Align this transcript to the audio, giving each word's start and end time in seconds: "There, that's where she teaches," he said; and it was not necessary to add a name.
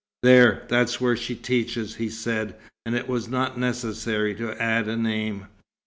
"There, 0.23 0.63
that's 0.67 0.99
where 0.99 1.15
she 1.15 1.35
teaches," 1.35 1.97
he 1.97 2.09
said; 2.09 2.55
and 2.87 2.95
it 2.95 3.07
was 3.07 3.27
not 3.27 3.59
necessary 3.59 4.33
to 4.33 4.59
add 4.59 4.87
a 4.87 4.97
name. 4.97 5.45